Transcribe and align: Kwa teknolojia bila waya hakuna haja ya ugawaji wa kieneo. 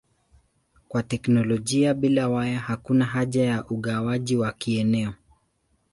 Kwa 0.87 1.03
teknolojia 1.03 1.93
bila 1.93 2.29
waya 2.29 2.59
hakuna 2.59 3.05
haja 3.05 3.43
ya 3.43 3.65
ugawaji 3.69 4.35
wa 4.35 4.51
kieneo. 4.51 5.13